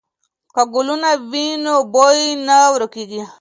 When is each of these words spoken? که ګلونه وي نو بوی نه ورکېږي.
که 0.55 0.61
ګلونه 0.73 1.09
وي 1.31 1.47
نو 1.63 1.75
بوی 1.93 2.21
نه 2.47 2.57
ورکېږي. 2.73 3.21